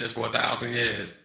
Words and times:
Looping 0.00 0.12
for 0.12 0.26
a 0.26 0.30
thousand 0.30 0.74
years. 0.74 1.17